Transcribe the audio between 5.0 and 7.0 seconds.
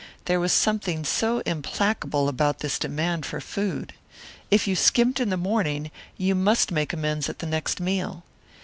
in the morning you must make